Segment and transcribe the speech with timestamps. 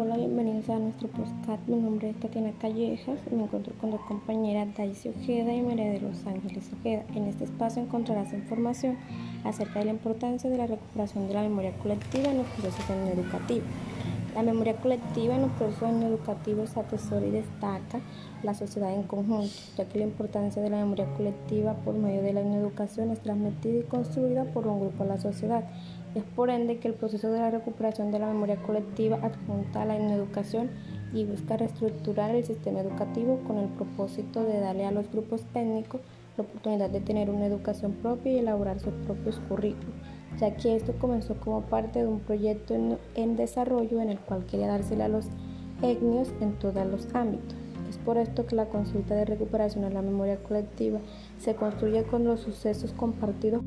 [0.00, 1.66] Hola, bienvenidos a nuestro podcast.
[1.66, 6.00] Mi nombre es Tatiana Callejas me encuentro con dos compañeras, Daisy Ojeda y María de
[6.00, 7.02] Los Ángeles Ojeda.
[7.16, 8.96] En este espacio encontrarás información
[9.42, 13.66] acerca de la importancia de la recuperación de la memoria colectiva en los procesos educativos.
[14.38, 17.98] La memoria colectiva en los procesos educativos atesora y destaca
[18.44, 22.32] la sociedad en conjunto, ya que la importancia de la memoria colectiva por medio de
[22.32, 25.64] la educación es transmitida y construida por un grupo a la sociedad.
[26.14, 29.86] Es por ende que el proceso de la recuperación de la memoria colectiva adjunta a
[29.86, 30.70] la educación
[31.12, 36.00] y busca reestructurar el sistema educativo con el propósito de darle a los grupos étnicos
[36.36, 39.96] la oportunidad de tener una educación propia y elaborar sus propios currículos
[40.38, 42.74] ya que esto comenzó como parte de un proyecto
[43.14, 45.26] en, desarrollo en el cual quería dársela a los
[45.82, 47.56] etnios en todos los ámbitos.
[47.88, 51.00] Es por esto que la consulta de recuperación de la memoria colectiva
[51.38, 53.62] se construye con los sucesos compartidos.